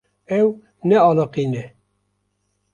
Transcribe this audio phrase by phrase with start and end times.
[0.39, 0.47] Ew
[0.87, 1.63] nealiqîne.